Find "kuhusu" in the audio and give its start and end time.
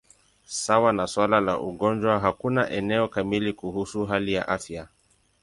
3.53-4.05